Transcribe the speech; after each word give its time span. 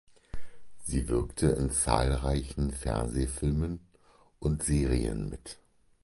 Sie 0.83 1.09
wirkte 1.09 1.45
in 1.49 1.69
zahlreichen 1.69 2.71
Fernsehfilmen 2.71 3.81
und 4.39 4.63
Serien 4.63 5.29
mit. 5.29 5.59